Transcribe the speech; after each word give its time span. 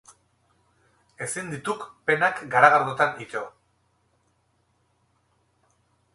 Ezin 1.25 1.51
dituk 1.51 1.85
penak 2.07 2.41
garagardotan 2.57 3.21
ito. 3.27 3.45